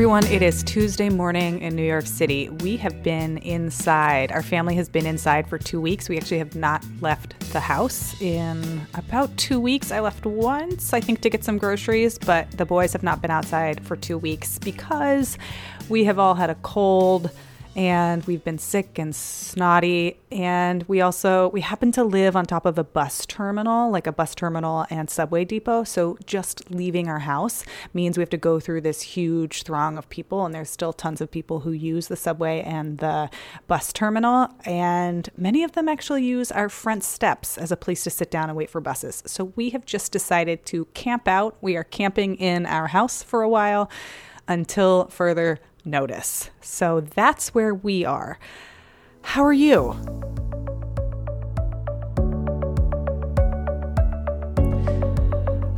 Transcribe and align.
everyone. 0.00 0.24
It 0.28 0.40
is 0.40 0.62
Tuesday 0.62 1.10
morning 1.10 1.60
in 1.60 1.76
New 1.76 1.84
York 1.84 2.06
City. 2.06 2.48
We 2.48 2.78
have 2.78 3.02
been 3.02 3.36
inside. 3.36 4.32
Our 4.32 4.40
family 4.42 4.74
has 4.76 4.88
been 4.88 5.04
inside 5.04 5.46
for 5.46 5.58
two 5.58 5.78
weeks. 5.78 6.08
We 6.08 6.16
actually 6.16 6.38
have 6.38 6.56
not 6.56 6.82
left 7.02 7.38
the 7.52 7.60
house 7.60 8.18
in 8.18 8.80
about 8.94 9.36
two 9.36 9.60
weeks. 9.60 9.92
I 9.92 10.00
left 10.00 10.24
once, 10.24 10.94
I 10.94 11.02
think, 11.02 11.20
to 11.20 11.28
get 11.28 11.44
some 11.44 11.58
groceries, 11.58 12.16
but 12.16 12.50
the 12.52 12.64
boys 12.64 12.94
have 12.94 13.02
not 13.02 13.20
been 13.20 13.30
outside 13.30 13.84
for 13.84 13.94
two 13.94 14.16
weeks 14.16 14.58
because 14.58 15.36
we 15.90 16.04
have 16.04 16.18
all 16.18 16.34
had 16.34 16.48
a 16.48 16.54
cold 16.54 17.30
and 17.76 18.24
we've 18.24 18.42
been 18.42 18.58
sick 18.58 18.98
and 18.98 19.14
snotty 19.14 20.18
and 20.32 20.84
we 20.88 21.00
also 21.00 21.48
we 21.50 21.60
happen 21.60 21.92
to 21.92 22.02
live 22.02 22.34
on 22.34 22.44
top 22.44 22.66
of 22.66 22.76
a 22.78 22.84
bus 22.84 23.24
terminal 23.26 23.90
like 23.90 24.06
a 24.06 24.12
bus 24.12 24.34
terminal 24.34 24.86
and 24.90 25.08
subway 25.10 25.44
depot. 25.44 25.84
So 25.84 26.18
just 26.26 26.70
leaving 26.70 27.08
our 27.08 27.20
house 27.20 27.64
means 27.94 28.16
we 28.16 28.22
have 28.22 28.30
to 28.30 28.36
go 28.36 28.60
through 28.60 28.80
this 28.80 29.02
huge 29.02 29.62
throng 29.62 29.98
of 29.98 30.08
people 30.08 30.44
and 30.44 30.54
there's 30.54 30.70
still 30.70 30.92
tons 30.92 31.20
of 31.20 31.30
people 31.30 31.60
who 31.60 31.72
use 31.72 32.08
the 32.08 32.16
subway 32.16 32.60
and 32.62 32.98
the 32.98 33.30
bus 33.66 33.92
terminal. 33.92 34.48
And 34.64 35.28
many 35.36 35.62
of 35.64 35.72
them 35.72 35.88
actually 35.88 36.24
use 36.24 36.50
our 36.52 36.68
front 36.68 37.04
steps 37.04 37.58
as 37.58 37.72
a 37.72 37.76
place 37.76 38.04
to 38.04 38.10
sit 38.10 38.30
down 38.30 38.48
and 38.48 38.56
wait 38.56 38.70
for 38.70 38.80
buses. 38.80 39.22
So 39.26 39.52
we 39.56 39.70
have 39.70 39.84
just 39.84 40.12
decided 40.12 40.66
to 40.66 40.86
camp 40.86 41.28
out. 41.28 41.56
We 41.60 41.76
are 41.76 41.84
camping 41.84 42.36
in 42.36 42.66
our 42.66 42.88
house 42.88 43.22
for 43.22 43.42
a 43.42 43.48
while 43.48 43.90
until 44.48 45.06
further 45.06 45.60
notice. 45.84 46.50
So 46.60 47.00
that's 47.00 47.54
where 47.54 47.74
we 47.74 48.04
are. 48.04 48.38
How 49.22 49.44
are 49.44 49.52
you? 49.52 49.96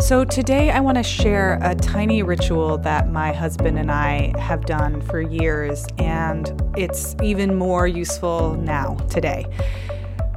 So, 0.01 0.25
today 0.25 0.71
I 0.73 0.81
want 0.81 0.97
to 0.97 1.03
share 1.05 1.61
a 1.63 1.77
tiny 1.77 2.25
ritual 2.25 2.77
that 2.79 3.09
my 3.09 3.33
husband 3.33 3.79
and 3.79 3.91
I 3.91 4.37
have 4.39 4.67
done 4.67 5.01
for 5.01 5.21
years, 5.21 5.87
and 5.97 6.61
it's 6.77 7.15
even 7.23 7.55
more 7.55 7.87
useful 7.87 8.57
now, 8.57 8.97
today. 9.09 9.47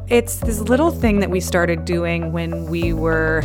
It's 0.08 0.38
this 0.38 0.60
little 0.60 0.92
thing 0.92 1.20
that 1.20 1.32
we 1.32 1.40
started 1.40 1.84
doing 1.84 2.32
when 2.32 2.68
we 2.68 2.94
were 2.94 3.42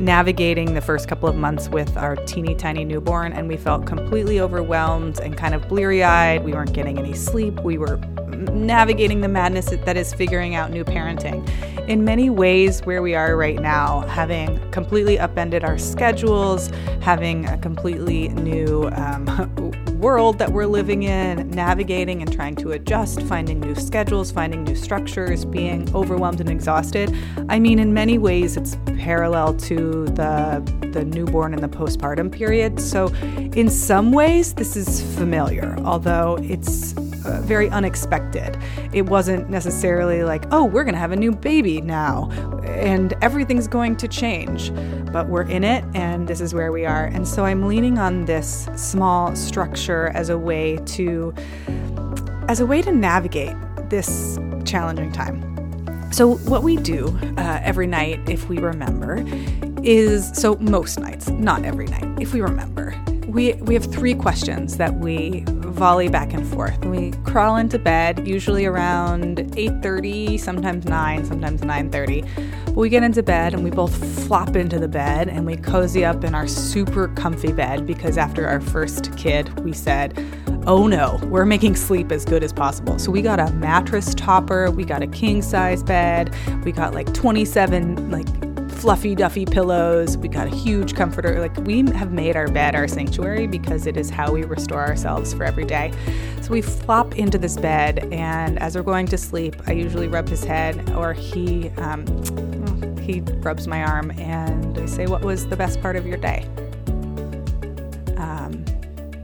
navigating 0.00 0.74
the 0.74 0.80
first 0.80 1.06
couple 1.06 1.28
of 1.28 1.36
months 1.36 1.68
with 1.68 1.96
our 1.96 2.16
teeny 2.16 2.54
tiny 2.54 2.84
newborn, 2.84 3.32
and 3.32 3.46
we 3.46 3.56
felt 3.56 3.86
completely 3.86 4.40
overwhelmed 4.40 5.20
and 5.20 5.36
kind 5.36 5.54
of 5.54 5.68
bleary 5.68 6.02
eyed. 6.02 6.42
We 6.44 6.52
weren't 6.52 6.72
getting 6.72 6.98
any 6.98 7.12
sleep. 7.12 7.60
We 7.60 7.78
were 7.78 7.98
navigating 8.46 9.20
the 9.20 9.28
madness 9.28 9.66
that 9.70 9.96
is 9.96 10.12
figuring 10.14 10.54
out 10.54 10.70
new 10.70 10.84
parenting. 10.84 11.48
In 11.88 12.04
many 12.04 12.30
ways, 12.30 12.80
where 12.82 13.02
we 13.02 13.14
are 13.14 13.36
right 13.36 13.60
now, 13.60 14.02
having 14.02 14.58
completely 14.70 15.18
upended 15.18 15.64
our 15.64 15.78
schedules, 15.78 16.68
having 17.00 17.46
a 17.46 17.58
completely 17.58 18.28
new 18.28 18.88
um, 18.92 19.26
world 20.00 20.38
that 20.38 20.52
we're 20.52 20.66
living 20.66 21.02
in, 21.02 21.50
navigating 21.50 22.22
and 22.22 22.32
trying 22.32 22.56
to 22.56 22.72
adjust, 22.72 23.20
finding 23.22 23.60
new 23.60 23.74
schedules, 23.74 24.30
finding 24.30 24.64
new 24.64 24.74
structures, 24.74 25.44
being 25.44 25.92
overwhelmed 25.94 26.40
and 26.40 26.48
exhausted. 26.48 27.14
I 27.48 27.58
mean, 27.58 27.78
in 27.78 27.92
many 27.92 28.18
ways, 28.18 28.56
it's 28.56 28.76
parallel 28.98 29.54
to 29.54 30.06
the 30.06 30.80
the 30.92 31.04
newborn 31.04 31.54
and 31.54 31.62
the 31.62 31.68
postpartum 31.68 32.32
period. 32.32 32.80
So, 32.80 33.08
in 33.54 33.68
some 33.68 34.12
ways, 34.12 34.54
this 34.54 34.76
is 34.76 35.02
familiar, 35.16 35.76
although 35.84 36.38
it's 36.42 36.94
very 37.42 37.68
unexpected. 37.70 38.56
It 38.92 39.02
wasn't 39.02 39.48
necessarily 39.50 40.22
like, 40.22 40.44
oh, 40.52 40.64
we're 40.64 40.84
going 40.84 40.94
to 40.94 41.00
have 41.00 41.12
a 41.12 41.16
new 41.16 41.32
baby 41.32 41.80
now 41.80 42.30
and 42.64 43.14
everything's 43.22 43.68
going 43.68 43.96
to 43.96 44.08
change. 44.08 44.72
But 45.12 45.28
we're 45.28 45.48
in 45.48 45.64
it 45.64 45.84
and 45.94 46.28
this 46.28 46.40
is 46.40 46.54
where 46.54 46.72
we 46.72 46.86
are. 46.86 47.06
And 47.06 47.26
so 47.26 47.44
I'm 47.44 47.66
leaning 47.66 47.98
on 47.98 48.24
this 48.24 48.68
small 48.76 49.34
structure 49.36 50.08
as 50.14 50.28
a 50.28 50.38
way 50.38 50.78
to 50.86 51.34
as 52.48 52.58
a 52.58 52.66
way 52.66 52.82
to 52.82 52.90
navigate 52.90 53.56
this 53.90 54.38
challenging 54.64 55.12
time. 55.12 55.50
So, 56.12 56.36
what 56.38 56.64
we 56.64 56.76
do 56.76 57.16
uh, 57.38 57.60
every 57.62 57.86
night, 57.86 58.28
if 58.28 58.48
we 58.48 58.58
remember, 58.58 59.24
is 59.84 60.32
so 60.34 60.56
most 60.56 60.98
nights, 60.98 61.28
not 61.28 61.64
every 61.64 61.86
night, 61.86 62.20
if 62.20 62.34
we 62.34 62.40
remember, 62.40 63.00
we 63.28 63.52
we 63.54 63.74
have 63.74 63.84
three 63.84 64.14
questions 64.14 64.76
that 64.78 64.94
we 64.94 65.44
volley 65.80 66.10
back 66.10 66.34
and 66.34 66.46
forth. 66.46 66.84
We 66.84 67.12
crawl 67.24 67.56
into 67.56 67.78
bed 67.78 68.28
usually 68.28 68.66
around 68.66 69.38
8:30, 69.56 70.38
sometimes 70.38 70.84
9, 70.84 71.24
sometimes 71.24 71.62
9:30. 71.62 72.22
But 72.66 72.76
we 72.76 72.90
get 72.90 73.02
into 73.02 73.22
bed 73.22 73.54
and 73.54 73.64
we 73.64 73.70
both 73.70 73.96
flop 74.26 74.56
into 74.56 74.78
the 74.78 74.88
bed 74.88 75.28
and 75.28 75.46
we 75.46 75.56
cozy 75.56 76.04
up 76.04 76.22
in 76.22 76.34
our 76.34 76.46
super 76.46 77.08
comfy 77.08 77.50
bed 77.54 77.86
because 77.86 78.18
after 78.18 78.46
our 78.46 78.60
first 78.60 79.16
kid, 79.16 79.58
we 79.64 79.72
said, 79.72 80.22
"Oh 80.66 80.86
no, 80.86 81.18
we're 81.30 81.46
making 81.46 81.76
sleep 81.76 82.12
as 82.12 82.26
good 82.26 82.44
as 82.44 82.52
possible." 82.52 82.98
So 82.98 83.10
we 83.10 83.22
got 83.22 83.40
a 83.40 83.50
mattress 83.52 84.14
topper, 84.14 84.70
we 84.70 84.84
got 84.84 85.02
a 85.02 85.06
king 85.06 85.40
size 85.40 85.82
bed, 85.82 86.34
we 86.62 86.72
got 86.72 86.94
like 86.94 87.10
27 87.14 88.10
like 88.10 88.28
fluffy 88.80 89.14
duffy 89.14 89.44
pillows. 89.44 90.16
We 90.16 90.28
got 90.28 90.46
a 90.46 90.56
huge 90.56 90.94
comforter. 90.94 91.38
Like 91.38 91.54
we 91.58 91.82
have 91.92 92.12
made 92.12 92.34
our 92.34 92.48
bed 92.48 92.74
our 92.74 92.88
sanctuary 92.88 93.46
because 93.46 93.86
it 93.86 93.98
is 93.98 94.08
how 94.08 94.32
we 94.32 94.42
restore 94.42 94.80
ourselves 94.80 95.34
for 95.34 95.44
every 95.44 95.66
day. 95.66 95.92
So 96.40 96.50
we 96.50 96.62
flop 96.62 97.16
into 97.16 97.36
this 97.36 97.58
bed, 97.58 98.08
and 98.10 98.58
as 98.58 98.76
we're 98.76 98.82
going 98.82 99.06
to 99.08 99.18
sleep, 99.18 99.56
I 99.66 99.72
usually 99.72 100.08
rub 100.08 100.28
his 100.28 100.42
head, 100.42 100.90
or 100.92 101.12
he 101.12 101.68
um, 101.76 102.06
he 102.96 103.20
rubs 103.20 103.66
my 103.66 103.82
arm, 103.82 104.12
and 104.12 104.78
I 104.78 104.86
say, 104.86 105.06
"What 105.06 105.22
was 105.22 105.46
the 105.46 105.56
best 105.56 105.82
part 105.82 105.96
of 105.96 106.06
your 106.06 106.16
day?" 106.16 106.48
Um, 108.16 108.64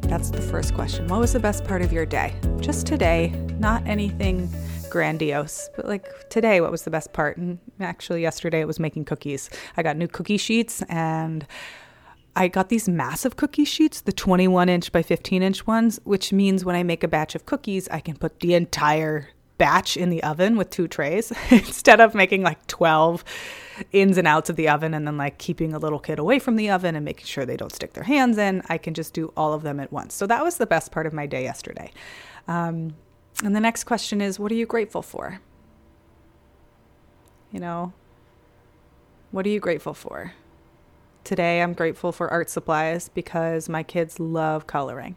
that's 0.03 0.31
the 0.31 0.43
first 0.43 0.75
question. 0.75 1.09
What 1.09 1.21
was 1.21 1.33
the 1.33 1.41
best 1.41 1.65
part 1.65 1.81
of 1.81 1.95
your 1.95 2.05
day? 2.05 2.35
Just 2.61 2.87
today, 2.87 3.29
not 3.59 3.87
anything 3.87 4.51
grandiose. 4.97 5.69
But 5.77 5.85
like 5.85 6.07
today, 6.31 6.63
what 6.63 6.71
was 6.71 6.85
the 6.85 6.91
best 6.91 7.13
part? 7.13 7.37
And 7.37 7.59
actually, 7.81 8.23
yesterday 8.23 8.61
it 8.61 8.67
was 8.67 8.81
making 8.81 9.05
cookies. 9.05 9.51
I 9.77 9.83
got 9.83 9.99
new 9.99 10.09
cookie 10.09 10.39
sheets 10.39 10.83
and 10.89 11.47
I 12.35 12.49
got 12.49 12.71
these 12.71 12.89
massive 12.89 13.37
cookie 13.37 13.67
sheets, 13.67 14.01
the 14.01 14.13
21 14.13 14.71
inch 14.71 14.93
by 14.93 15.03
15 15.03 15.43
inch 15.43 15.67
ones, 15.67 16.01
which 16.05 16.33
means 16.33 16.65
when 16.65 16.75
I 16.75 16.83
make 16.83 17.05
a 17.05 17.09
batch 17.09 17.35
of 17.35 17.45
cookies, 17.45 17.91
I 17.91 18.01
can 18.01 18.17
put 18.17 18.41
the 18.41 18.55
entire 18.55 19.29
batch 19.59 19.99
in 19.99 20.09
the 20.09 20.23
oven 20.23 20.57
with 20.57 20.71
two 20.71 20.89
trays 20.89 21.31
instead 21.51 22.01
of 22.01 22.15
making 22.15 22.43
like 22.43 22.67
12 22.67 23.23
ins 23.93 24.17
and 24.17 24.27
outs 24.27 24.49
of 24.49 24.57
the 24.57 24.71
oven 24.71 24.95
and 24.95 25.07
then 25.07 25.19
like 25.19 25.37
keeping 25.37 25.75
a 25.75 25.79
little 25.79 25.99
kid 25.99 26.19
away 26.19 26.39
from 26.39 26.57
the 26.57 26.71
oven 26.71 26.97
and 26.97 27.05
making 27.05 27.27
sure 27.27 27.45
they 27.45 27.57
don't 27.57 27.73
stick 27.73 27.93
their 27.93 28.05
hands 28.05 28.39
in. 28.39 28.63
I 28.71 28.79
can 28.79 28.95
just 28.95 29.13
do 29.13 29.31
all 29.37 29.53
of 29.53 29.63
them 29.63 29.79
at 29.79 29.93
once. 29.93 30.15
So 30.15 30.27
that 30.27 30.43
was 30.43 30.57
the 30.57 30.67
best 30.67 30.91
part 30.91 31.07
of 31.07 31.13
my 31.13 31.27
day 31.27 31.43
yesterday. 31.43 31.91
Um, 32.49 32.95
and 33.45 33.55
the 33.55 33.61
next 33.61 33.85
question 33.85 34.21
is 34.21 34.39
what 34.39 34.51
are 34.53 34.57
you 34.57 34.67
grateful 34.67 35.03
for? 35.03 35.41
You 37.53 37.61
know, 37.61 37.93
what 39.31 39.47
are 39.47 39.51
you 39.51 39.61
grateful 39.61 39.95
for? 39.95 40.33
Today, 41.25 41.61
I'm 41.61 41.73
grateful 41.73 42.13
for 42.13 42.31
art 42.31 42.49
supplies 42.49 43.09
because 43.09 43.69
my 43.69 43.83
kids 43.83 44.21
love 44.21 44.67
coloring. 44.67 45.17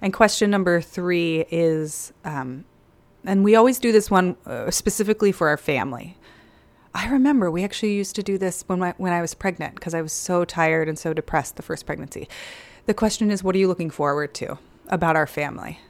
And 0.00 0.12
question 0.12 0.50
number 0.50 0.80
three 0.80 1.44
is, 1.50 2.12
um, 2.24 2.64
and 3.24 3.42
we 3.42 3.56
always 3.56 3.78
do 3.78 3.90
this 3.92 4.10
one 4.10 4.36
uh, 4.46 4.70
specifically 4.70 5.32
for 5.32 5.48
our 5.48 5.56
family. 5.56 6.16
I 6.94 7.08
remember 7.08 7.50
we 7.50 7.64
actually 7.64 7.94
used 7.94 8.14
to 8.16 8.22
do 8.22 8.38
this 8.38 8.62
when, 8.68 8.80
when 8.96 9.12
I 9.12 9.20
was 9.20 9.34
pregnant 9.34 9.74
because 9.74 9.92
I 9.92 10.02
was 10.02 10.12
so 10.12 10.44
tired 10.44 10.88
and 10.88 10.98
so 10.98 11.12
depressed 11.12 11.56
the 11.56 11.62
first 11.62 11.84
pregnancy. 11.84 12.28
The 12.86 12.94
question 12.94 13.30
is, 13.30 13.42
what 13.42 13.54
are 13.54 13.58
you 13.58 13.68
looking 13.68 13.90
forward 13.90 14.32
to 14.34 14.58
about 14.88 15.16
our 15.16 15.26
family? 15.26 15.80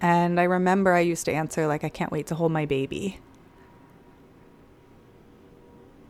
And 0.00 0.38
I 0.38 0.44
remember 0.44 0.92
I 0.92 1.00
used 1.00 1.24
to 1.26 1.32
answer, 1.32 1.66
like, 1.66 1.84
I 1.84 1.88
can't 1.88 2.12
wait 2.12 2.26
to 2.28 2.34
hold 2.34 2.52
my 2.52 2.66
baby. 2.66 3.20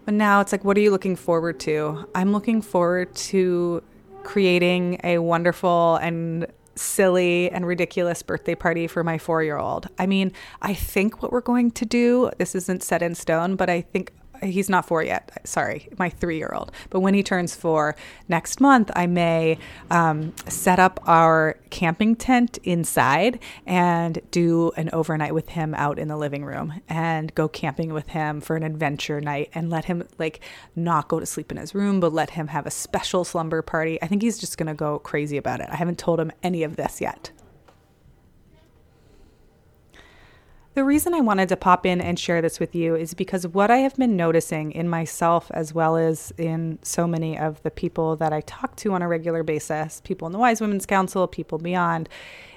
But 0.04 0.14
now 0.14 0.40
it's 0.40 0.52
like, 0.52 0.64
what 0.64 0.76
are 0.76 0.80
you 0.80 0.90
looking 0.90 1.16
forward 1.16 1.60
to? 1.60 2.06
I'm 2.14 2.32
looking 2.32 2.60
forward 2.60 3.14
to 3.14 3.82
creating 4.22 5.00
a 5.04 5.18
wonderful 5.18 5.96
and 5.96 6.46
silly 6.76 7.50
and 7.50 7.66
ridiculous 7.66 8.22
birthday 8.22 8.54
party 8.54 8.86
for 8.86 9.04
my 9.04 9.18
four 9.18 9.42
year 9.42 9.56
old. 9.56 9.88
I 9.98 10.06
mean, 10.06 10.32
I 10.60 10.74
think 10.74 11.22
what 11.22 11.32
we're 11.32 11.40
going 11.40 11.70
to 11.72 11.84
do, 11.84 12.30
this 12.38 12.54
isn't 12.54 12.82
set 12.82 13.02
in 13.02 13.14
stone, 13.14 13.56
but 13.56 13.70
I 13.70 13.80
think 13.80 14.12
he's 14.44 14.68
not 14.68 14.86
four 14.86 15.02
yet. 15.02 15.30
Sorry, 15.44 15.88
my 15.98 16.08
three 16.10 16.38
year 16.38 16.52
old. 16.54 16.72
But 16.90 17.00
when 17.00 17.14
he 17.14 17.22
turns 17.22 17.54
four 17.54 17.96
next 18.28 18.60
month, 18.60 18.90
I 18.94 19.06
may 19.06 19.58
um, 19.90 20.34
set 20.48 20.78
up 20.78 21.00
our 21.06 21.56
camping 21.70 22.16
tent 22.16 22.58
inside 22.64 23.38
and 23.66 24.20
do 24.30 24.72
an 24.76 24.90
overnight 24.92 25.34
with 25.34 25.50
him 25.50 25.74
out 25.74 25.98
in 25.98 26.08
the 26.08 26.16
living 26.16 26.44
room 26.44 26.80
and 26.88 27.34
go 27.34 27.48
camping 27.48 27.92
with 27.92 28.08
him 28.08 28.40
for 28.40 28.56
an 28.56 28.62
adventure 28.62 29.20
night 29.20 29.50
and 29.54 29.70
let 29.70 29.86
him 29.86 30.06
like 30.18 30.40
not 30.76 31.08
go 31.08 31.20
to 31.20 31.26
sleep 31.26 31.50
in 31.50 31.58
his 31.58 31.74
room, 31.74 32.00
but 32.00 32.12
let 32.12 32.30
him 32.30 32.48
have 32.48 32.66
a 32.66 32.70
special 32.70 33.24
slumber 33.24 33.62
party. 33.62 34.00
I 34.02 34.06
think 34.06 34.22
he's 34.22 34.38
just 34.38 34.58
going 34.58 34.68
to 34.68 34.74
go 34.74 34.98
crazy 34.98 35.36
about 35.36 35.60
it. 35.60 35.68
I 35.70 35.76
haven't 35.76 35.98
told 35.98 36.20
him 36.20 36.32
any 36.42 36.62
of 36.62 36.76
this 36.76 37.00
yet. 37.00 37.30
The 40.74 40.84
reason 40.84 41.14
I 41.14 41.20
wanted 41.20 41.48
to 41.50 41.56
pop 41.56 41.86
in 41.86 42.00
and 42.00 42.18
share 42.18 42.42
this 42.42 42.58
with 42.58 42.74
you 42.74 42.96
is 42.96 43.14
because 43.14 43.46
what 43.46 43.70
I 43.70 43.76
have 43.76 43.94
been 43.94 44.16
noticing 44.16 44.72
in 44.72 44.88
myself 44.88 45.48
as 45.54 45.72
well 45.72 45.96
as 45.96 46.32
in 46.36 46.80
so 46.82 47.06
many 47.06 47.38
of 47.38 47.62
the 47.62 47.70
people 47.70 48.16
that 48.16 48.32
I 48.32 48.40
talk 48.40 48.74
to 48.78 48.92
on 48.92 49.00
a 49.00 49.06
regular 49.06 49.44
basis, 49.44 50.00
people 50.02 50.26
in 50.26 50.32
the 50.32 50.38
Wise 50.40 50.60
Women's 50.60 50.84
Council, 50.84 51.28
people 51.28 51.58
beyond, 51.58 52.08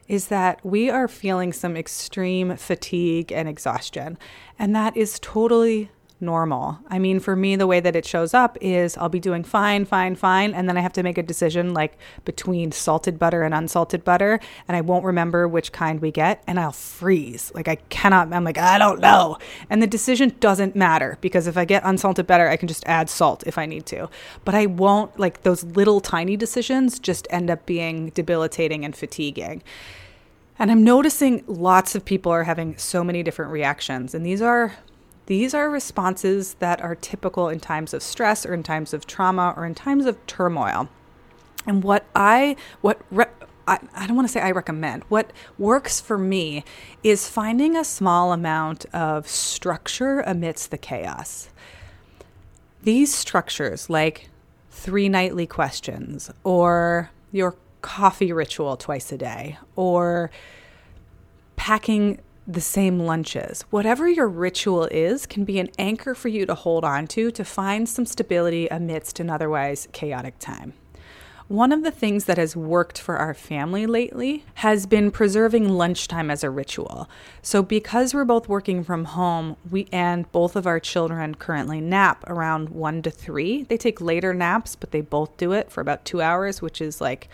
is 0.07 0.29
that 0.29 0.65
we 0.65 0.89
are 0.89 1.07
feeling 1.07 1.53
some 1.53 1.77
extreme 1.77 2.57
fatigue 2.57 3.31
and 3.31 3.47
exhaustion. 3.47 4.17
And 4.57 4.75
that 4.75 4.97
is 4.97 5.19
totally 5.19 5.91
normal. 6.19 6.79
I 6.87 6.99
mean, 6.99 7.19
for 7.19 7.35
me, 7.35 7.55
the 7.55 7.67
way 7.67 7.79
that 7.79 7.95
it 7.95 8.05
shows 8.05 8.33
up 8.33 8.57
is 8.59 8.97
I'll 8.97 9.09
be 9.09 9.19
doing 9.19 9.43
fine, 9.43 9.85
fine, 9.85 10.15
fine. 10.15 10.53
And 10.53 10.67
then 10.67 10.77
I 10.77 10.81
have 10.81 10.93
to 10.93 11.03
make 11.03 11.17
a 11.17 11.23
decision 11.23 11.73
like 11.73 11.97
between 12.25 12.71
salted 12.71 13.19
butter 13.19 13.43
and 13.43 13.53
unsalted 13.53 14.03
butter. 14.03 14.39
And 14.67 14.75
I 14.75 14.81
won't 14.81 15.05
remember 15.05 15.47
which 15.47 15.71
kind 15.71 15.99
we 15.99 16.11
get. 16.11 16.43
And 16.47 16.59
I'll 16.59 16.71
freeze. 16.71 17.51
Like, 17.53 17.67
I 17.67 17.75
cannot, 17.89 18.33
I'm 18.33 18.43
like, 18.43 18.57
I 18.57 18.77
don't 18.77 18.99
know. 18.99 19.37
And 19.69 19.81
the 19.81 19.87
decision 19.87 20.35
doesn't 20.39 20.75
matter 20.75 21.17
because 21.21 21.47
if 21.47 21.57
I 21.57 21.65
get 21.65 21.83
unsalted 21.85 22.25
butter, 22.27 22.49
I 22.49 22.57
can 22.57 22.67
just 22.67 22.85
add 22.87 23.09
salt 23.09 23.43
if 23.45 23.57
I 23.57 23.65
need 23.65 23.85
to. 23.87 24.09
But 24.43 24.55
I 24.55 24.65
won't, 24.65 25.19
like, 25.19 25.43
those 25.43 25.63
little 25.63 26.01
tiny 26.01 26.35
decisions 26.35 26.99
just 26.99 27.27
end 27.29 27.49
up 27.49 27.65
being 27.65 28.09
debilitating 28.09 28.83
and 28.83 28.95
fatiguing. 28.95 29.61
And 30.59 30.71
I'm 30.71 30.83
noticing 30.83 31.43
lots 31.45 31.93
of 31.93 32.03
people 32.03 32.31
are 32.31 32.43
having 32.43 32.77
so 32.77 33.03
many 33.03 33.21
different 33.21 33.51
reactions. 33.51 34.15
And 34.15 34.25
these 34.25 34.41
are 34.41 34.73
these 35.27 35.53
are 35.53 35.69
responses 35.69 36.55
that 36.55 36.81
are 36.81 36.95
typical 36.95 37.49
in 37.49 37.59
times 37.59 37.93
of 37.93 38.01
stress 38.01 38.45
or 38.45 38.53
in 38.53 38.63
times 38.63 38.93
of 38.93 39.05
trauma 39.05 39.53
or 39.55 39.65
in 39.65 39.75
times 39.75 40.05
of 40.05 40.25
turmoil. 40.25 40.89
And 41.65 41.83
what 41.83 42.05
I, 42.15 42.55
what, 42.79 43.01
re- 43.11 43.25
I, 43.67 43.79
I 43.93 44.07
don't 44.07 44.15
want 44.15 44.27
to 44.27 44.31
say 44.31 44.39
I 44.39 44.51
recommend, 44.51 45.03
what 45.09 45.31
works 45.57 45.99
for 45.99 46.17
me 46.17 46.63
is 47.03 47.27
finding 47.27 47.75
a 47.75 47.83
small 47.83 48.31
amount 48.31 48.85
of 48.93 49.27
structure 49.27 50.21
amidst 50.21 50.71
the 50.71 50.77
chaos. 50.77 51.49
These 52.83 53.13
structures, 53.13 53.89
like 53.89 54.29
three 54.71 55.09
nightly 55.09 55.45
questions, 55.45 56.31
or 56.45 57.11
your 57.33 57.57
coffee 57.81 58.31
ritual 58.31 58.77
twice 58.77 59.11
a 59.11 59.17
day, 59.17 59.57
or 59.75 60.31
packing 61.57 62.21
the 62.47 62.61
same 62.61 62.99
lunches. 62.99 63.63
Whatever 63.69 64.07
your 64.07 64.29
ritual 64.29 64.85
is 64.85 65.25
can 65.25 65.43
be 65.43 65.59
an 65.59 65.69
anchor 65.77 66.15
for 66.15 66.29
you 66.29 66.45
to 66.45 66.55
hold 66.55 66.85
on 66.85 67.05
to 67.07 67.29
to 67.31 67.43
find 67.43 67.89
some 67.89 68.05
stability 68.05 68.67
amidst 68.67 69.19
an 69.19 69.29
otherwise 69.29 69.89
chaotic 69.91 70.39
time. 70.39 70.73
One 71.49 71.71
of 71.71 71.83
the 71.83 71.91
things 71.91 72.25
that 72.25 72.37
has 72.37 72.57
worked 72.57 72.99
for 72.99 73.17
our 73.17 73.33
family 73.33 73.85
lately 73.85 74.43
has 74.55 74.85
been 74.85 75.11
preserving 75.11 75.69
lunchtime 75.69 76.29
as 76.29 76.43
a 76.43 76.49
ritual. 76.49 77.09
So 77.41 77.63
because 77.63 78.13
we're 78.13 78.25
both 78.25 78.49
working 78.49 78.83
from 78.83 79.05
home, 79.05 79.55
we 79.69 79.87
and 79.91 80.29
both 80.33 80.57
of 80.57 80.67
our 80.67 80.81
children 80.81 81.35
currently 81.35 81.79
nap 81.79 82.23
around 82.27 82.69
1 82.69 83.01
to 83.03 83.11
3. 83.11 83.63
They 83.63 83.77
take 83.77 84.01
later 84.01 84.33
naps, 84.33 84.75
but 84.75 84.91
they 84.91 84.99
both 84.99 85.37
do 85.37 85.53
it 85.53 85.71
for 85.71 85.79
about 85.79 86.03
2 86.03 86.21
hours, 86.21 86.61
which 86.61 86.81
is 86.81 86.99
like 86.99 87.29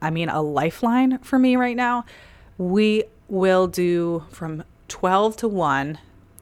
I 0.00 0.10
mean 0.10 0.28
a 0.28 0.42
lifeline 0.42 1.18
for 1.18 1.38
me 1.38 1.56
right 1.56 1.76
now. 1.76 2.04
We 2.58 3.04
will 3.28 3.66
do 3.66 4.24
from 4.30 4.64
12 4.88 5.36
to 5.38 5.48
1 5.48 5.98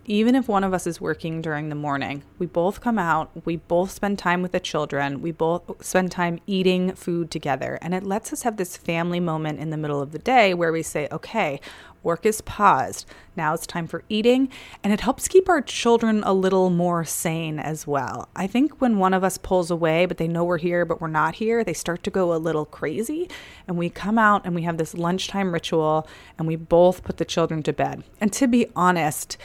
even 0.07 0.35
if 0.35 0.49
one 0.49 0.65
of 0.65 0.75
us 0.75 0.87
is 0.87 1.01
working 1.01 1.41
during 1.41 1.69
the 1.69 1.75
morning, 1.75 2.23
we 2.39 2.47
both 2.47 2.81
come 2.81 2.99
out, 2.99 3.31
we 3.47 3.57
both 3.57 3.91
spend 3.91 4.19
time 4.19 4.43
with 4.43 4.53
the 4.53 4.61
children, 4.61 5.23
we 5.23 5.33
both 5.33 5.63
spend 5.85 6.13
time 6.13 6.41
eating 6.47 6.93
food 6.93 7.31
together. 7.31 7.79
And 7.81 7.95
it 7.95 8.03
lets 8.03 8.33
us 8.33 8.43
have 8.43 8.57
this 8.57 8.77
family 8.77 9.21
moment 9.21 9.61
in 9.61 9.71
the 9.71 9.77
middle 9.77 10.03
of 10.03 10.13
the 10.13 10.19
day 10.19 10.53
where 10.53 10.73
we 10.73 10.83
say, 10.83 11.09
okay, 11.11 11.61
work 12.05 12.25
is 12.27 12.41
paused. 12.43 13.07
Now 13.37 13.55
it's 13.55 13.67
time 13.67 13.87
for 13.87 14.05
eating. 14.09 14.49
And 14.83 14.93
it 14.93 15.01
helps 15.01 15.27
keep 15.27 15.49
our 15.49 15.61
children 15.61 16.23
a 16.25 16.33
little 16.33 16.71
more 16.71 17.05
sane 17.05 17.59
as 17.59 17.87
well. 17.87 18.29
I 18.37 18.47
think 18.47 18.81
when 18.81 18.99
one 18.99 19.15
of 19.15 19.25
us 19.25 19.39
pulls 19.39 19.71
away, 19.71 20.07
but 20.07 20.19
they 20.19 20.29
know 20.29 20.45
we're 20.45 20.59
here, 20.59 20.85
but 20.85 21.01
we're 21.01 21.09
not 21.09 21.37
here, 21.37 21.65
they 21.65 21.73
start 21.73 22.03
to 22.05 22.11
go 22.11 22.33
a 22.33 22.37
little 22.37 22.67
crazy. 22.67 23.29
And 23.67 23.77
we 23.77 23.91
come 23.91 24.19
out 24.19 24.45
and 24.45 24.55
we 24.55 24.63
have 24.63 24.79
this 24.79 24.95
lunchtime 24.95 25.53
ritual 25.53 26.07
and 26.39 26.47
we 26.47 26.57
both 26.57 27.03
put 27.03 27.17
the 27.17 27.25
children 27.25 27.63
to 27.65 27.73
bed. 27.73 28.05
And 28.21 28.33
to 28.35 28.47
be 28.47 28.67
honest, 28.77 29.37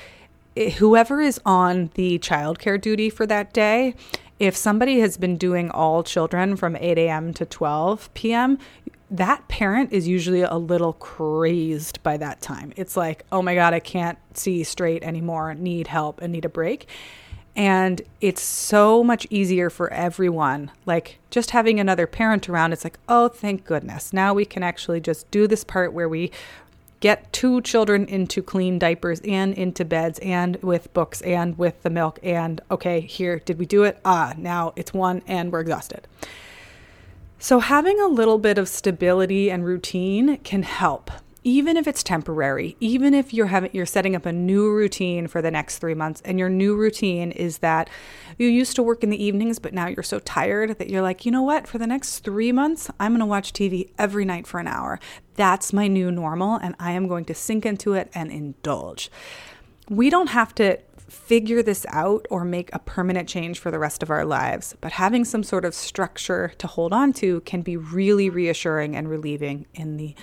whoever 0.78 1.22
is 1.22 1.40
on 1.46 1.90
the 1.94 2.20
childcare 2.20 2.80
duty 2.80 3.10
for 3.10 3.26
that 3.26 3.54
day, 3.54 3.96
if 4.40 4.56
somebody 4.56 5.00
has 5.00 5.18
been 5.18 5.38
doing 5.38 5.70
all 5.72 6.04
children 6.04 6.56
from 6.56 6.76
8 6.78 6.98
a.m. 6.98 7.34
to 7.34 7.46
12 7.46 8.14
p.m., 8.14 8.58
that 9.12 9.48
parent 9.48 9.92
is 9.92 10.08
usually 10.08 10.42
a 10.42 10.56
little 10.56 10.94
crazed 10.94 12.02
by 12.04 12.18
that 12.18 12.42
time. 12.42 12.74
It's 12.76 12.96
like, 12.96 13.26
oh 13.32 13.42
my 13.42 13.56
God, 13.56 13.74
I 13.74 13.80
can't 13.80 14.20
see 14.34 14.64
straight 14.64 15.04
anymore, 15.04 15.54
need 15.56 15.88
help, 15.88 16.22
and 16.22 16.32
need 16.32 16.46
a 16.46 16.50
break. 16.50 16.88
And 17.56 18.02
it's 18.22 18.42
so 18.42 19.04
much 19.04 19.26
easier 19.30 19.70
for 19.70 19.92
everyone. 19.92 20.72
Like 20.86 21.18
just 21.32 21.52
having 21.52 21.80
another 21.80 22.08
parent 22.08 22.48
around, 22.48 22.72
it's 22.72 22.84
like, 22.84 23.00
oh, 23.10 23.28
thank 23.28 23.66
goodness. 23.66 24.14
Now 24.14 24.34
we 24.34 24.46
can 24.46 24.64
actually 24.64 25.02
just 25.02 25.30
do 25.32 25.48
this 25.48 25.64
part 25.64 25.92
where 25.92 26.08
we 26.08 26.32
get 27.00 27.32
two 27.34 27.62
children 27.62 28.06
into 28.06 28.42
clean 28.44 28.78
diapers 28.78 29.22
and 29.22 29.54
into 29.56 29.84
beds 29.86 30.20
and 30.20 30.58
with 30.62 30.94
books 30.94 31.22
and 31.22 31.58
with 31.58 31.82
the 31.82 31.90
milk 31.90 32.20
and 32.22 32.60
okay 32.70 33.00
here 33.00 33.40
did 33.40 33.58
we 33.58 33.66
do 33.66 33.84
it 33.84 33.98
ah 34.04 34.34
now 34.38 34.74
it's 34.76 34.94
one 34.94 35.22
and 35.26 35.50
we're 35.52 35.62
exhausted 35.62 36.06
so 37.40 37.60
having 37.60 38.00
a 38.00 38.08
little 38.08 38.38
bit 38.38 38.58
of 38.58 38.70
stability 38.70 39.50
and 39.50 39.66
routine 39.66 40.38
can 40.38 40.64
help 40.64 41.10
even 41.44 41.78
if 41.78 41.88
it's 41.88 42.04
temporary, 42.04 42.76
even 42.80 43.14
if 43.14 43.34
you're 43.34 43.48
having 43.48 43.70
you're 43.74 43.86
setting 43.86 44.16
up 44.16 44.26
a 44.26 44.32
new 44.32 44.72
routine 44.72 45.28
for 45.28 45.42
the 45.42 45.50
next 45.50 45.80
3 45.80 45.94
months 45.94 46.22
and 46.26 46.38
your 46.38 46.50
new 46.50 46.76
routine 46.76 47.32
is 47.32 47.60
that 47.60 47.90
you 48.38 48.48
used 48.48 48.76
to 48.76 48.84
work 48.84 49.04
in 49.04 49.10
the 49.10 49.24
evenings 49.24 49.58
but 49.58 49.74
now 49.74 49.88
you're 49.88 50.04
so 50.04 50.20
tired 50.20 50.78
that 50.78 50.90
you're 50.90 51.02
like, 51.02 51.26
"You 51.26 51.32
know 51.32 51.42
what? 51.42 51.68
For 51.68 51.78
the 51.78 51.88
next 51.88 52.20
3 52.20 52.52
months, 52.52 52.92
I'm 53.00 53.12
going 53.12 53.20
to 53.20 53.26
watch 53.26 53.54
TV 53.54 53.90
every 53.98 54.26
night 54.26 54.48
for 54.48 54.60
an 54.60 54.68
hour. 54.68 55.00
That's 55.36 55.72
my 55.72 55.88
new 55.88 56.12
normal 56.12 56.56
and 56.56 56.76
I 56.80 56.92
am 56.92 57.08
going 57.08 57.26
to 57.26 57.34
sink 57.34 57.66
into 57.66 57.94
it 57.94 58.10
and 58.14 58.32
indulge." 58.32 59.10
We 59.90 60.10
don't 60.10 60.30
have 60.30 60.54
to 60.56 60.78
figure 61.10 61.62
this 61.62 61.86
out 61.90 62.26
or 62.30 62.46
make 62.46 62.70
a 62.74 62.80
permanent 62.80 63.28
change 63.28 63.60
for 63.60 63.72
the 63.72 63.80
rest 63.80 64.04
of 64.04 64.10
our 64.10 64.26
lives, 64.26 64.76
but 64.82 64.94
having 64.94 65.26
some 65.26 65.44
sort 65.44 65.66
of 65.66 65.74
structure 65.74 66.54
to 66.58 66.68
hold 66.68 66.94
on 66.94 67.14
to 67.14 67.42
can 67.42 67.62
be 67.62 67.78
really 67.78 68.30
reassuring 68.30 68.96
and 68.96 69.10
relieving 69.10 69.66
in 69.74 69.98
the 69.98 70.16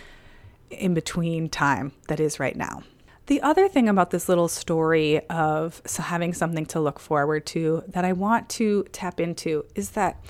in 0.70 0.94
between 0.94 1.48
time 1.48 1.92
that 2.08 2.18
is 2.18 2.40
right 2.40 2.56
now. 2.56 2.82
The 3.26 3.40
other 3.40 3.68
thing 3.68 3.88
about 3.88 4.10
this 4.10 4.28
little 4.28 4.48
story 4.48 5.20
of 5.28 5.82
having 5.96 6.32
something 6.32 6.66
to 6.66 6.80
look 6.80 7.00
forward 7.00 7.44
to 7.46 7.82
that 7.88 8.04
I 8.04 8.12
want 8.12 8.48
to 8.50 8.84
tap 8.92 9.20
into 9.20 9.64
is 9.75 9.90
that 9.90 10.25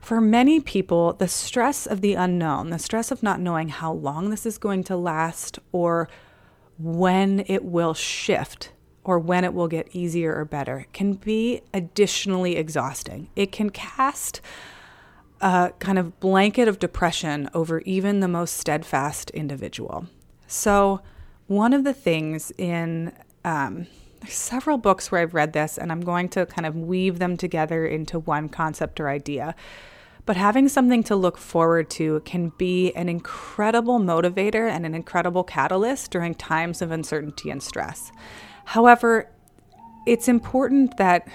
for 0.00 0.20
many 0.20 0.58
people, 0.58 1.12
the 1.12 1.28
stress 1.28 1.86
of 1.86 2.00
the 2.00 2.14
unknown, 2.14 2.70
the 2.70 2.78
stress 2.80 3.12
of 3.12 3.22
not 3.22 3.40
knowing 3.40 3.68
how 3.68 3.92
long 3.92 4.30
this 4.30 4.44
is 4.44 4.58
going 4.58 4.82
to 4.84 4.96
last 4.96 5.60
or 5.70 6.08
when 6.78 7.44
it 7.46 7.64
will 7.64 7.94
shift 7.94 8.72
or 9.04 9.18
when 9.18 9.44
it 9.44 9.52
will 9.54 9.68
get 9.68 9.88
easier 9.92 10.34
or 10.34 10.44
better, 10.44 10.86
can 10.92 11.14
be 11.14 11.62
additionally 11.74 12.56
exhausting. 12.56 13.28
It 13.34 13.50
can 13.50 13.70
cast 13.70 14.40
a 15.40 15.72
kind 15.80 15.98
of 15.98 16.18
blanket 16.20 16.68
of 16.68 16.78
depression 16.78 17.50
over 17.52 17.80
even 17.80 18.20
the 18.20 18.28
most 18.28 18.56
steadfast 18.56 19.30
individual. 19.30 20.06
So, 20.46 21.00
one 21.48 21.72
of 21.72 21.84
the 21.84 21.92
things 21.92 22.52
in 22.56 23.12
um, 23.44 23.86
several 24.28 24.78
books 24.78 25.10
where 25.10 25.20
I've 25.20 25.34
read 25.34 25.52
this, 25.52 25.78
and 25.78 25.90
I'm 25.90 26.00
going 26.00 26.28
to 26.30 26.46
kind 26.46 26.66
of 26.66 26.76
weave 26.76 27.18
them 27.18 27.36
together 27.36 27.84
into 27.84 28.18
one 28.20 28.48
concept 28.48 29.00
or 29.00 29.08
idea. 29.08 29.54
But 30.24 30.36
having 30.36 30.68
something 30.68 31.02
to 31.04 31.16
look 31.16 31.36
forward 31.36 31.90
to 31.90 32.20
can 32.20 32.50
be 32.50 32.92
an 32.92 33.08
incredible 33.08 33.98
motivator 33.98 34.70
and 34.70 34.86
an 34.86 34.94
incredible 34.94 35.42
catalyst 35.42 36.12
during 36.12 36.34
times 36.36 36.80
of 36.80 36.92
uncertainty 36.92 37.50
and 37.50 37.60
stress. 37.60 38.12
However, 38.64 39.28
it's 40.06 40.28
important 40.28 40.96
that 40.96 41.28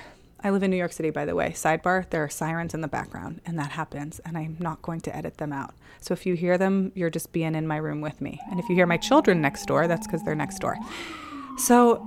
I 0.43 0.51
live 0.51 0.61
in 0.63 0.71
New 0.71 0.77
York 0.77 0.93
City, 0.93 1.09
by 1.09 1.25
the 1.25 1.35
way. 1.35 1.49
Sidebar, 1.51 2.09
there 2.09 2.23
are 2.23 2.29
sirens 2.29 2.73
in 2.73 2.81
the 2.81 2.87
background, 2.87 3.41
and 3.45 3.57
that 3.57 3.71
happens, 3.71 4.19
and 4.19 4.37
I'm 4.37 4.57
not 4.59 4.81
going 4.81 5.01
to 5.01 5.15
edit 5.15 5.37
them 5.37 5.51
out. 5.51 5.73
So 5.99 6.13
if 6.13 6.25
you 6.25 6.35
hear 6.35 6.57
them, 6.57 6.91
you're 6.95 7.09
just 7.09 7.31
being 7.31 7.55
in 7.55 7.67
my 7.67 7.77
room 7.77 8.01
with 8.01 8.21
me. 8.21 8.39
And 8.51 8.59
if 8.59 8.69
you 8.69 8.75
hear 8.75 8.85
my 8.85 8.97
children 8.97 9.41
next 9.41 9.65
door, 9.65 9.87
that's 9.87 10.05
because 10.05 10.23
they're 10.23 10.35
next 10.35 10.59
door. 10.59 10.77
So 11.57 12.05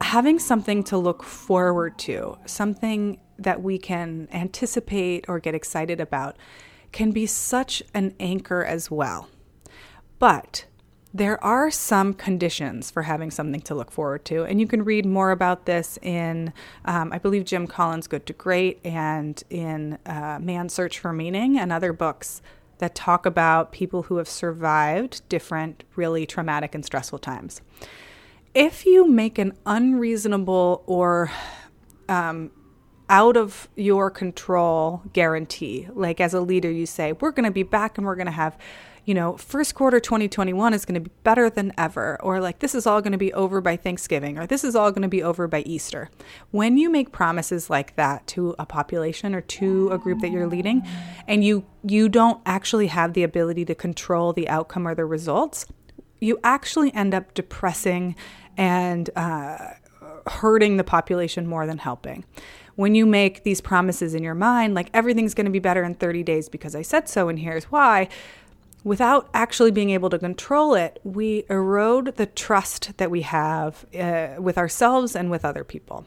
having 0.00 0.38
something 0.38 0.82
to 0.84 0.96
look 0.96 1.22
forward 1.22 1.98
to, 1.98 2.38
something 2.46 3.20
that 3.38 3.62
we 3.62 3.78
can 3.78 4.28
anticipate 4.32 5.26
or 5.28 5.38
get 5.38 5.54
excited 5.54 6.00
about, 6.00 6.36
can 6.90 7.10
be 7.10 7.26
such 7.26 7.82
an 7.92 8.14
anchor 8.18 8.64
as 8.64 8.90
well. 8.90 9.28
But 10.18 10.64
there 11.14 11.42
are 11.42 11.70
some 11.70 12.12
conditions 12.12 12.90
for 12.90 13.02
having 13.02 13.30
something 13.30 13.62
to 13.62 13.74
look 13.74 13.90
forward 13.90 14.24
to, 14.26 14.44
and 14.44 14.60
you 14.60 14.66
can 14.66 14.84
read 14.84 15.06
more 15.06 15.30
about 15.30 15.64
this 15.64 15.98
in, 16.02 16.52
um, 16.84 17.12
I 17.12 17.18
believe, 17.18 17.44
Jim 17.44 17.66
Collins' 17.66 18.06
Good 18.06 18.26
to 18.26 18.32
Great 18.34 18.78
and 18.84 19.42
in 19.48 19.98
uh, 20.04 20.38
Man's 20.40 20.74
Search 20.74 20.98
for 20.98 21.12
Meaning 21.12 21.58
and 21.58 21.72
other 21.72 21.92
books 21.92 22.42
that 22.76 22.94
talk 22.94 23.26
about 23.26 23.72
people 23.72 24.04
who 24.04 24.18
have 24.18 24.28
survived 24.28 25.22
different, 25.28 25.82
really 25.96 26.26
traumatic 26.26 26.74
and 26.74 26.84
stressful 26.84 27.18
times. 27.18 27.60
if 28.54 28.86
you 28.86 29.06
make 29.08 29.38
an 29.38 29.52
unreasonable 29.66 30.82
or 30.86 31.30
um, 32.08 32.50
out 33.08 33.36
of 33.36 33.68
your 33.76 34.10
control 34.10 35.02
guarantee, 35.12 35.86
like 35.92 36.20
as 36.20 36.34
a 36.34 36.40
leader, 36.40 36.70
you 36.70 36.86
say, 36.86 37.12
we're 37.12 37.30
going 37.30 37.44
to 37.44 37.50
be 37.52 37.62
back 37.62 37.96
and 37.98 38.06
we're 38.06 38.16
going 38.16 38.26
to 38.26 38.32
have, 38.32 38.56
you 39.08 39.14
know, 39.14 39.38
first 39.38 39.74
quarter 39.74 40.00
2021 40.00 40.74
is 40.74 40.84
going 40.84 41.02
to 41.02 41.08
be 41.08 41.10
better 41.24 41.48
than 41.48 41.72
ever, 41.78 42.20
or 42.22 42.40
like 42.40 42.58
this 42.58 42.74
is 42.74 42.86
all 42.86 43.00
going 43.00 43.12
to 43.12 43.18
be 43.18 43.32
over 43.32 43.62
by 43.62 43.74
Thanksgiving, 43.74 44.36
or 44.36 44.46
this 44.46 44.62
is 44.62 44.76
all 44.76 44.90
going 44.90 45.00
to 45.00 45.08
be 45.08 45.22
over 45.22 45.48
by 45.48 45.60
Easter. 45.60 46.10
When 46.50 46.76
you 46.76 46.90
make 46.90 47.10
promises 47.10 47.70
like 47.70 47.96
that 47.96 48.26
to 48.26 48.54
a 48.58 48.66
population 48.66 49.34
or 49.34 49.40
to 49.40 49.88
a 49.88 49.96
group 49.96 50.20
that 50.20 50.30
you're 50.30 50.46
leading, 50.46 50.86
and 51.26 51.42
you 51.42 51.64
you 51.82 52.10
don't 52.10 52.42
actually 52.44 52.88
have 52.88 53.14
the 53.14 53.22
ability 53.22 53.64
to 53.64 53.74
control 53.74 54.34
the 54.34 54.46
outcome 54.46 54.86
or 54.86 54.94
the 54.94 55.06
results, 55.06 55.64
you 56.20 56.38
actually 56.44 56.92
end 56.92 57.14
up 57.14 57.32
depressing 57.32 58.14
and 58.58 59.08
uh, 59.16 59.70
hurting 60.26 60.76
the 60.76 60.84
population 60.84 61.46
more 61.46 61.66
than 61.66 61.78
helping. 61.78 62.26
When 62.74 62.94
you 62.94 63.06
make 63.06 63.42
these 63.42 63.62
promises 63.62 64.14
in 64.14 64.22
your 64.22 64.34
mind, 64.34 64.74
like 64.74 64.90
everything's 64.92 65.32
going 65.32 65.46
to 65.46 65.50
be 65.50 65.60
better 65.60 65.82
in 65.82 65.94
30 65.94 66.22
days 66.24 66.50
because 66.50 66.76
I 66.76 66.82
said 66.82 67.08
so, 67.08 67.30
and 67.30 67.38
here's 67.38 67.64
why, 67.64 68.08
without 68.84 69.28
actually 69.34 69.70
being 69.70 69.90
able 69.90 70.10
to 70.10 70.18
control 70.18 70.74
it, 70.74 71.00
we 71.04 71.44
erode 71.50 72.16
the 72.16 72.26
trust 72.26 72.96
that 72.98 73.10
we 73.10 73.22
have 73.22 73.84
uh, 73.98 74.36
with 74.38 74.56
ourselves 74.56 75.16
and 75.16 75.30
with 75.30 75.44
other 75.44 75.64
people. 75.64 76.06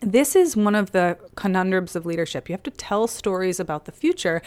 This 0.00 0.36
is 0.36 0.56
one 0.56 0.74
of 0.74 0.92
the 0.92 1.18
conundrums 1.34 1.96
of 1.96 2.04
leadership. 2.04 2.48
You 2.48 2.54
have 2.54 2.62
to 2.64 2.70
tell 2.70 3.06
stories 3.06 3.58
about 3.58 3.84
the 3.84 3.92
future, 3.92 4.42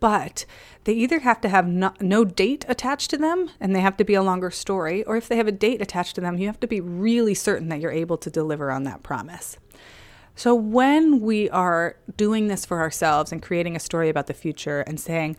but 0.00 0.44
they 0.84 0.92
either 0.92 1.20
have 1.20 1.40
to 1.42 1.48
have 1.48 1.66
no, 1.66 1.92
no, 2.00 2.24
date 2.24 2.64
attached 2.68 3.10
to 3.10 3.16
them 3.16 3.50
and 3.60 3.74
they 3.74 3.80
have 3.80 3.96
to 3.98 4.04
be 4.04 4.14
a 4.14 4.22
longer 4.22 4.50
story, 4.50 5.04
or 5.04 5.16
if 5.16 5.28
they 5.28 5.36
have 5.36 5.48
a 5.48 5.52
date 5.52 5.82
attached 5.82 6.14
to 6.16 6.20
them, 6.20 6.38
you 6.38 6.46
have 6.46 6.60
to 6.60 6.66
be 6.66 6.80
really 6.80 7.34
certain 7.34 7.68
that 7.68 7.80
you're 7.80 7.92
able 7.92 8.16
to 8.18 8.30
deliver 8.30 8.70
on 8.70 8.84
that 8.84 9.02
promise. 9.02 9.56
So, 10.34 10.54
when 10.54 11.20
we 11.20 11.50
are 11.50 11.96
doing 12.16 12.46
this 12.46 12.64
for 12.64 12.80
ourselves 12.80 13.32
and 13.32 13.42
creating 13.42 13.74
a 13.74 13.80
story 13.80 14.08
about 14.08 14.28
the 14.28 14.34
future 14.34 14.82
and 14.82 15.00
saying, 15.00 15.36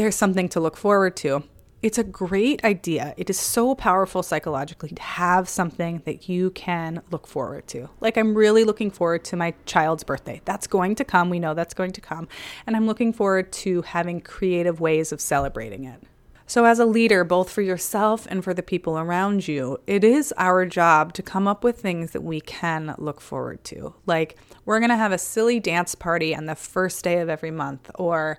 there's 0.00 0.16
something 0.16 0.48
to 0.48 0.60
look 0.60 0.78
forward 0.78 1.14
to, 1.16 1.44
it's 1.82 1.98
a 1.98 2.04
great 2.04 2.64
idea. 2.64 3.14
It 3.16 3.30
is 3.30 3.38
so 3.38 3.74
powerful 3.74 4.22
psychologically 4.22 4.90
to 4.90 5.02
have 5.02 5.48
something 5.48 6.02
that 6.04 6.28
you 6.28 6.50
can 6.50 7.02
look 7.10 7.26
forward 7.26 7.66
to. 7.68 7.88
Like, 8.00 8.16
I'm 8.16 8.34
really 8.34 8.64
looking 8.64 8.90
forward 8.90 9.24
to 9.26 9.36
my 9.36 9.54
child's 9.64 10.04
birthday. 10.04 10.40
That's 10.44 10.66
going 10.66 10.94
to 10.96 11.04
come. 11.04 11.30
We 11.30 11.38
know 11.38 11.54
that's 11.54 11.74
going 11.74 11.92
to 11.92 12.00
come. 12.00 12.28
And 12.66 12.76
I'm 12.76 12.86
looking 12.86 13.12
forward 13.12 13.52
to 13.52 13.82
having 13.82 14.20
creative 14.20 14.80
ways 14.80 15.12
of 15.12 15.20
celebrating 15.20 15.84
it. 15.84 16.02
So, 16.46 16.64
as 16.64 16.80
a 16.80 16.84
leader, 16.84 17.22
both 17.22 17.48
for 17.48 17.62
yourself 17.62 18.26
and 18.28 18.42
for 18.42 18.52
the 18.52 18.62
people 18.62 18.98
around 18.98 19.46
you, 19.46 19.78
it 19.86 20.02
is 20.02 20.34
our 20.36 20.66
job 20.66 21.12
to 21.12 21.22
come 21.22 21.46
up 21.46 21.62
with 21.62 21.80
things 21.80 22.10
that 22.10 22.22
we 22.22 22.40
can 22.40 22.94
look 22.98 23.20
forward 23.20 23.62
to. 23.64 23.94
Like, 24.04 24.36
we're 24.64 24.80
going 24.80 24.90
to 24.90 24.96
have 24.96 25.12
a 25.12 25.18
silly 25.18 25.60
dance 25.60 25.94
party 25.94 26.34
on 26.34 26.46
the 26.46 26.56
first 26.56 27.04
day 27.04 27.20
of 27.20 27.28
every 27.28 27.52
month, 27.52 27.90
or 27.94 28.38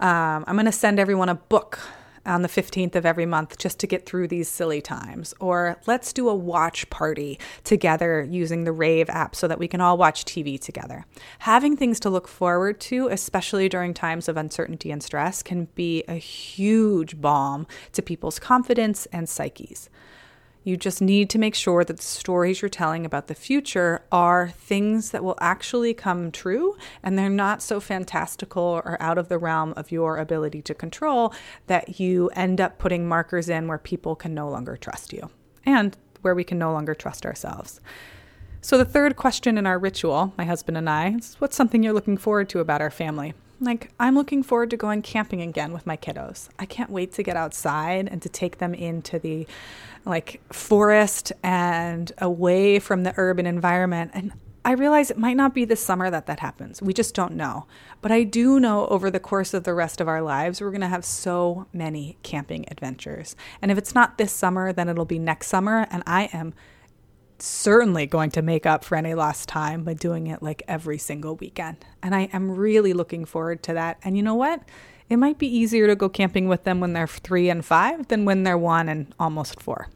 um, 0.00 0.44
I'm 0.46 0.56
going 0.56 0.66
to 0.66 0.72
send 0.72 0.98
everyone 0.98 1.28
a 1.28 1.34
book 1.34 1.78
on 2.26 2.42
the 2.42 2.48
15th 2.48 2.94
of 2.94 3.04
every 3.04 3.26
month 3.26 3.58
just 3.58 3.78
to 3.80 3.86
get 3.86 4.06
through 4.06 4.28
these 4.28 4.48
silly 4.48 4.80
times. 4.80 5.34
Or 5.40 5.78
let's 5.86 6.12
do 6.12 6.28
a 6.28 6.34
watch 6.34 6.88
party 6.90 7.38
together 7.64 8.22
using 8.22 8.64
the 8.64 8.72
Rave 8.72 9.10
app 9.10 9.36
so 9.36 9.46
that 9.48 9.58
we 9.58 9.68
can 9.68 9.80
all 9.80 9.98
watch 9.98 10.24
TV 10.24 10.58
together. 10.58 11.04
Having 11.40 11.76
things 11.76 12.00
to 12.00 12.10
look 12.10 12.28
forward 12.28 12.80
to, 12.82 13.08
especially 13.08 13.68
during 13.68 13.94
times 13.94 14.28
of 14.28 14.36
uncertainty 14.36 14.90
and 14.90 15.02
stress, 15.02 15.42
can 15.42 15.66
be 15.74 16.02
a 16.08 16.14
huge 16.14 17.20
balm 17.20 17.66
to 17.92 18.02
people's 18.02 18.38
confidence 18.38 19.06
and 19.06 19.28
psyches. 19.28 19.90
You 20.64 20.78
just 20.78 21.02
need 21.02 21.28
to 21.30 21.38
make 21.38 21.54
sure 21.54 21.84
that 21.84 21.98
the 21.98 22.02
stories 22.02 22.62
you're 22.62 22.70
telling 22.70 23.04
about 23.04 23.26
the 23.26 23.34
future 23.34 24.02
are 24.10 24.48
things 24.48 25.10
that 25.10 25.22
will 25.22 25.36
actually 25.38 25.92
come 25.92 26.32
true 26.32 26.76
and 27.02 27.18
they're 27.18 27.28
not 27.28 27.62
so 27.62 27.80
fantastical 27.80 28.62
or 28.62 28.96
out 29.00 29.18
of 29.18 29.28
the 29.28 29.36
realm 29.36 29.74
of 29.76 29.92
your 29.92 30.16
ability 30.16 30.62
to 30.62 30.74
control 30.74 31.34
that 31.66 32.00
you 32.00 32.30
end 32.30 32.62
up 32.62 32.78
putting 32.78 33.06
markers 33.06 33.50
in 33.50 33.68
where 33.68 33.76
people 33.76 34.16
can 34.16 34.32
no 34.32 34.48
longer 34.48 34.74
trust 34.74 35.12
you 35.12 35.30
and 35.66 35.98
where 36.22 36.34
we 36.34 36.44
can 36.44 36.58
no 36.58 36.72
longer 36.72 36.94
trust 36.94 37.26
ourselves. 37.26 37.78
So, 38.62 38.78
the 38.78 38.86
third 38.86 39.16
question 39.16 39.58
in 39.58 39.66
our 39.66 39.78
ritual, 39.78 40.32
my 40.38 40.46
husband 40.46 40.78
and 40.78 40.88
I, 40.88 41.10
is 41.10 41.36
what's 41.38 41.54
something 41.54 41.82
you're 41.82 41.92
looking 41.92 42.16
forward 42.16 42.48
to 42.48 42.60
about 42.60 42.80
our 42.80 42.90
family? 42.90 43.34
Like, 43.64 43.90
I'm 43.98 44.14
looking 44.14 44.42
forward 44.42 44.70
to 44.70 44.76
going 44.76 45.02
camping 45.02 45.40
again 45.40 45.72
with 45.72 45.86
my 45.86 45.96
kiddos. 45.96 46.48
I 46.58 46.66
can't 46.66 46.90
wait 46.90 47.12
to 47.12 47.22
get 47.22 47.36
outside 47.36 48.08
and 48.08 48.20
to 48.22 48.28
take 48.28 48.58
them 48.58 48.74
into 48.74 49.18
the 49.18 49.46
like 50.04 50.40
forest 50.52 51.32
and 51.42 52.12
away 52.18 52.78
from 52.78 53.04
the 53.04 53.14
urban 53.16 53.46
environment. 53.46 54.10
And 54.14 54.32
I 54.66 54.72
realize 54.72 55.10
it 55.10 55.18
might 55.18 55.36
not 55.36 55.54
be 55.54 55.64
this 55.64 55.84
summer 55.84 56.10
that 56.10 56.26
that 56.26 56.40
happens. 56.40 56.80
We 56.80 56.94
just 56.94 57.14
don't 57.14 57.34
know. 57.34 57.66
But 58.00 58.12
I 58.12 58.22
do 58.22 58.58
know 58.58 58.86
over 58.86 59.10
the 59.10 59.20
course 59.20 59.52
of 59.52 59.64
the 59.64 59.74
rest 59.74 60.00
of 60.00 60.08
our 60.08 60.22
lives, 60.22 60.60
we're 60.60 60.70
going 60.70 60.80
to 60.80 60.88
have 60.88 61.04
so 61.04 61.66
many 61.72 62.16
camping 62.22 62.64
adventures. 62.70 63.36
And 63.60 63.70
if 63.70 63.76
it's 63.76 63.94
not 63.94 64.16
this 64.16 64.32
summer, 64.32 64.72
then 64.72 64.88
it'll 64.88 65.04
be 65.04 65.18
next 65.18 65.48
summer. 65.48 65.86
And 65.90 66.02
I 66.06 66.24
am 66.32 66.54
certainly 67.38 68.06
going 68.06 68.30
to 68.30 68.42
make 68.42 68.66
up 68.66 68.84
for 68.84 68.96
any 68.96 69.14
lost 69.14 69.48
time 69.48 69.84
by 69.84 69.94
doing 69.94 70.26
it 70.26 70.42
like 70.42 70.62
every 70.68 70.98
single 70.98 71.36
weekend. 71.36 71.84
And 72.02 72.14
I 72.14 72.28
am 72.32 72.50
really 72.50 72.92
looking 72.92 73.24
forward 73.24 73.62
to 73.64 73.72
that. 73.74 73.98
And 74.02 74.16
you 74.16 74.22
know 74.22 74.34
what? 74.34 74.62
It 75.08 75.16
might 75.16 75.38
be 75.38 75.46
easier 75.46 75.86
to 75.86 75.96
go 75.96 76.08
camping 76.08 76.48
with 76.48 76.64
them 76.64 76.80
when 76.80 76.92
they're 76.92 77.06
three 77.06 77.50
and 77.50 77.64
five 77.64 78.08
than 78.08 78.24
when 78.24 78.42
they're 78.42 78.58
one 78.58 78.88
and 78.88 79.14
almost 79.18 79.60
four. 79.60 79.88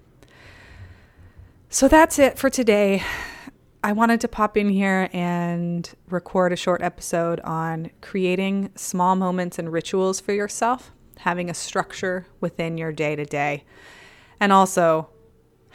So 1.70 1.88
that's 1.88 2.18
it 2.18 2.38
for 2.38 2.50
today. 2.50 3.02
I 3.82 3.92
wanted 3.92 4.20
to 4.22 4.28
pop 4.28 4.56
in 4.56 4.68
here 4.68 5.08
and 5.12 5.88
record 6.08 6.52
a 6.52 6.56
short 6.56 6.82
episode 6.82 7.40
on 7.40 7.90
creating 8.00 8.70
small 8.74 9.14
moments 9.14 9.58
and 9.58 9.72
rituals 9.72 10.20
for 10.20 10.32
yourself, 10.32 10.90
having 11.18 11.48
a 11.48 11.54
structure 11.54 12.26
within 12.40 12.76
your 12.76 12.90
day 12.90 13.16
to 13.16 13.24
day, 13.24 13.64
and 14.40 14.52
also 14.52 15.10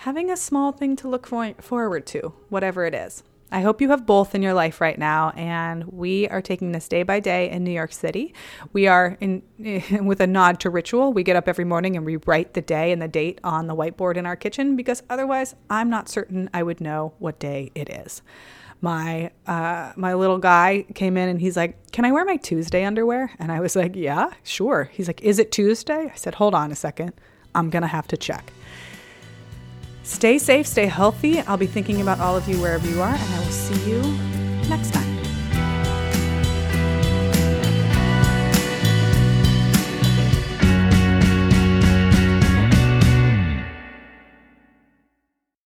having 0.03 0.29
a 0.29 0.36
small 0.36 0.74
thing 0.74 0.98
to 0.98 1.07
look 1.07 1.25
for- 1.25 1.53
forward 1.62 2.05
to, 2.05 2.33
whatever 2.50 2.86
it 2.86 2.93
is. 2.93 3.24
I 3.53 3.62
hope 3.62 3.79
you 3.79 3.89
have 3.89 4.05
both 4.05 4.36
in 4.36 4.41
your 4.41 4.53
life 4.53 4.81
right 4.81 4.98
now, 4.98 5.29
and 5.29 5.86
we 5.86 6.27
are 6.27 6.41
taking 6.41 6.74
this 6.74 6.89
day 6.89 7.03
by 7.03 7.22
day 7.22 7.50
in 7.50 7.63
New 7.63 7.72
York 7.72 7.93
City. 7.93 8.33
We 8.74 8.88
are 8.88 9.15
in 9.22 9.43
with 10.05 10.19
a 10.19 10.27
nod 10.27 10.60
to 10.62 10.69
ritual. 10.69 11.13
We 11.13 11.24
get 11.24 11.38
up 11.38 11.48
every 11.48 11.63
morning 11.63 11.95
and 11.95 12.05
we 12.05 12.17
write 12.17 12.53
the 12.53 12.62
day 12.62 12.91
and 12.91 13.01
the 13.01 13.07
date 13.07 13.39
on 13.45 13.67
the 13.67 13.75
whiteboard 13.75 14.17
in 14.17 14.25
our 14.25 14.36
kitchen 14.36 14.75
because 14.75 15.03
otherwise, 15.10 15.55
I'm 15.69 15.89
not 15.89 16.10
certain 16.10 16.50
I 16.53 16.63
would 16.63 16.81
know 16.81 17.13
what 17.19 17.39
day 17.39 17.72
it 17.74 17.89
is. 17.89 18.22
My 18.81 19.31
uh, 19.48 19.93
my 19.95 20.15
little 20.15 20.39
guy 20.39 20.86
came 20.95 21.15
in 21.15 21.29
and 21.29 21.39
he's 21.39 21.55
like, 21.55 21.91
"Can 21.93 22.03
I 22.03 22.12
wear 22.12 22.25
my 22.25 22.36
Tuesday 22.36 22.83
underwear?" 22.83 23.31
And 23.39 23.53
I 23.53 23.62
was 23.62 23.77
like, 23.77 23.95
"Yeah, 23.95 24.31
sure." 24.43 24.89
He's 24.91 25.07
like, 25.07 25.22
"Is 25.22 25.39
it 25.39 25.53
Tuesday?" 25.53 26.12
I 26.12 26.15
said, 26.15 26.36
"Hold 26.36 26.55
on 26.55 26.74
a 26.74 26.75
second. 26.75 27.13
I'm 27.55 27.69
gonna 27.69 27.88
have 27.88 28.07
to 28.10 28.17
check." 28.17 28.51
Stay 30.03 30.38
safe, 30.38 30.67
stay 30.67 30.86
healthy. 30.86 31.39
I'll 31.41 31.57
be 31.57 31.65
thinking 31.67 32.01
about 32.01 32.19
all 32.19 32.36
of 32.36 32.48
you 32.48 32.57
wherever 32.57 32.88
you 32.88 33.01
are, 33.01 33.13
and 33.13 33.33
I 33.33 33.39
will 33.39 33.45
see 33.45 33.89
you 33.89 34.01
next 34.67 34.93
time. 34.93 35.12